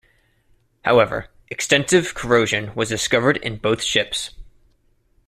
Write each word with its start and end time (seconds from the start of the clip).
However, 0.83 1.27
extensive 1.51 2.15
corrosion 2.15 2.73
was 2.73 2.89
discovered 2.89 3.37
in 3.37 3.57
both 3.57 3.83
ships. 3.83 4.31